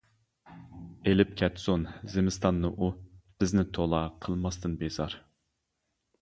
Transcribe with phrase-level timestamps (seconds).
[1.09, 2.89] ئېلىپ كەتسۇن زىمىستاننى ئۇ،
[3.45, 5.21] بىزنى تولا قىلماستىن بىزار.